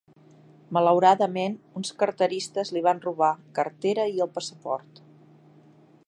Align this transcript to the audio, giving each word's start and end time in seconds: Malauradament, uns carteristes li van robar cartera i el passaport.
Malauradament, 0.77 1.57
uns 1.81 1.91
carteristes 1.99 2.71
li 2.77 2.83
van 2.87 3.01
robar 3.05 3.31
cartera 3.59 4.09
i 4.15 4.23
el 4.27 4.31
passaport. 4.39 5.03